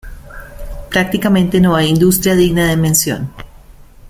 [0.89, 3.31] Prácticamente no hay industria digna de mención.